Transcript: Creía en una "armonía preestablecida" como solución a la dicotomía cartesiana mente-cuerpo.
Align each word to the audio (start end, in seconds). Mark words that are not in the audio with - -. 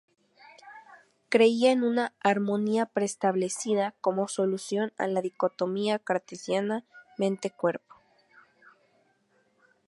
Creía 1.29 1.71
en 1.71 1.83
una 1.83 2.15
"armonía 2.21 2.87
preestablecida" 2.87 3.93
como 4.01 4.27
solución 4.27 4.91
a 4.97 5.05
la 5.05 5.21
dicotomía 5.21 5.99
cartesiana 5.99 6.87
mente-cuerpo. 7.19 7.93